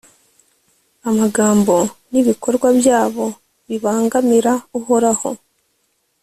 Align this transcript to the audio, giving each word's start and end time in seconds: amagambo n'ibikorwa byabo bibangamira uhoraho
amagambo 1.09 1.75
n'ibikorwa 2.11 2.67
byabo 2.79 3.25
bibangamira 3.69 4.53
uhoraho 4.79 5.29